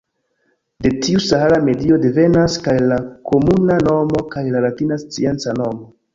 De 0.85 0.91
tiu 1.07 1.19
sahara 1.25 1.59
medio 1.67 1.99
devenas 2.05 2.57
kaj 2.69 2.75
la 2.93 2.99
komuna 3.33 3.77
nomo 3.91 4.25
kaj 4.35 4.45
la 4.57 4.65
latina 4.67 5.01
scienca 5.05 5.57
nomo. 5.63 5.89